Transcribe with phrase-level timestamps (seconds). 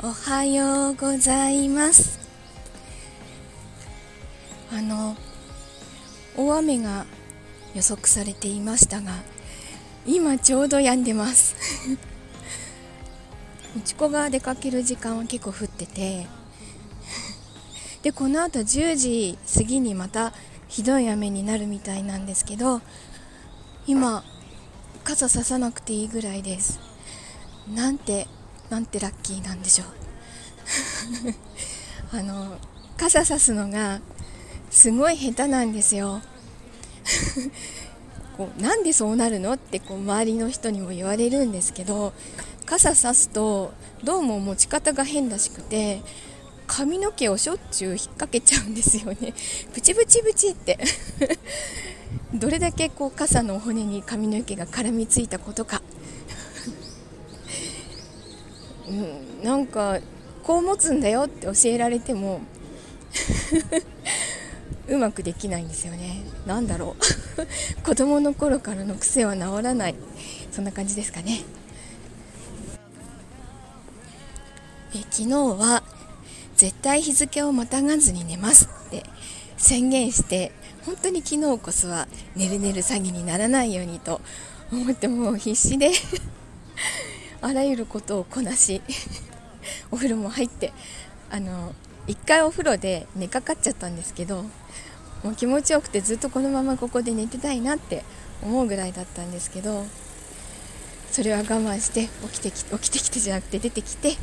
[0.00, 2.20] おはようございます。
[4.72, 5.16] あの
[6.36, 7.04] 大雨が
[7.74, 9.10] 予測されていましたが
[10.06, 11.56] 今ちょうど止んでます。
[13.76, 16.28] うち子が出かける時間は結構降ってて
[18.02, 20.32] でこのあと10時過ぎにまた
[20.68, 22.82] ひどい雨になるみたいなんですけど
[23.88, 24.22] 今
[25.02, 26.78] 傘ささなくていいぐらいです。
[27.74, 28.28] なんて
[28.70, 29.88] なんてラッキーなんでしょう。
[32.16, 32.58] あの
[32.96, 34.00] 傘さすのが
[34.70, 36.20] すごい下手なんですよ。
[38.36, 42.12] こうなんでそうなるのってこう周りの人にも言われるんですけど
[42.66, 43.72] 傘さすと
[44.04, 46.02] どうも持ち方が変らしくて
[46.68, 49.34] 髪の毛をしょっちゅう引っ掛けちゃうんですよね。
[49.74, 50.78] ブチブチブチって。
[52.34, 55.80] どれだけこう傘の骨に髪の毛が絡みついたことか。
[58.88, 59.98] うん、なんか
[60.42, 62.40] こう持つんだよって教えられても
[64.88, 66.22] うまくできないんですよね。
[66.46, 67.02] 何だろう。
[67.84, 69.94] 子供の頃からの癖は治らない。
[70.50, 71.42] そんな感じですかね。
[74.94, 75.82] え昨日は
[76.56, 79.04] 絶対日付をまたがずに寝ますって
[79.58, 80.52] 宣言して
[80.86, 84.22] 本当に昨日こそは寝る寝る詐欺にならないようにと
[84.72, 85.90] 思ってもう必死で
[87.40, 88.82] あらゆることをこなし
[89.90, 90.72] お風呂も入って
[91.30, 91.74] あの
[92.06, 94.44] 1回お風呂で寝かかっちゃったんですけど
[95.22, 98.04] もう気持ちよくてずっとこのままここで寝てたいなって
[98.42, 99.86] 思うぐらいだったんですけど
[101.10, 104.16] それは我慢して起きてき起きてきてじゃなくて出てきて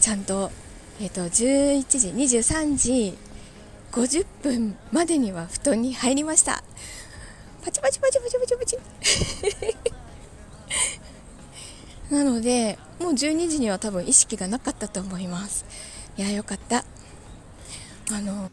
[0.00, 0.50] ちゃんと,、
[1.00, 3.18] えーと、11時23時
[3.92, 6.62] 50分までには布団に入りました。
[7.64, 8.78] パチパチパチパチパチパチ。
[12.10, 15.64] なのでもう12時には多分意識がなかったと思います。
[16.16, 16.84] いやよかった。
[18.10, 18.50] あの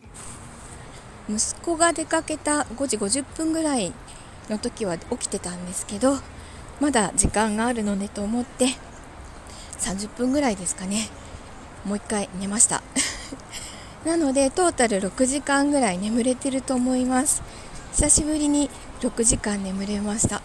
[1.29, 3.93] 息子が出かけた5時50分ぐらい
[4.49, 6.17] の時は起きてたんですけど
[6.79, 8.67] まだ時間があるのでと思って
[9.79, 11.09] 30分ぐらいですかね。
[11.85, 12.83] もう1回寝ました。
[14.05, 17.41] なのでトータル6時間ぐらい眠れてると思います。
[17.93, 18.69] 久しぶりに
[19.01, 20.41] 6時間眠れました。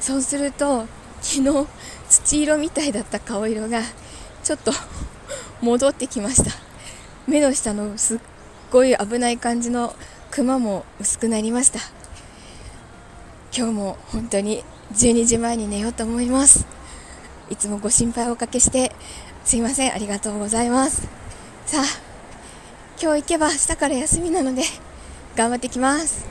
[0.00, 0.86] そうすると
[1.22, 1.66] 昨日
[2.10, 3.80] 土色みたいだった顔色が
[4.42, 4.72] ちょっと
[5.60, 6.50] 戻ってきました。
[7.26, 8.18] 目の下のすっ
[8.72, 9.94] ごい危ない感じの
[10.30, 11.78] クマも薄くなりました。
[13.56, 16.66] 今日も本当に12時前に寝ようと思います。
[17.50, 18.92] いつもご心配をおかけして
[19.44, 19.94] すいません。
[19.94, 21.08] ありがとうございます。
[21.66, 21.84] さあ
[23.00, 24.62] 今日行けば明日から休みなので
[25.36, 26.26] 頑張ってきます。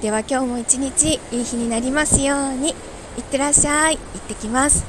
[0.00, 2.74] では今日も一日いい日になりますように。
[3.16, 3.96] いってらっしゃい。
[3.96, 4.84] 行ってきます。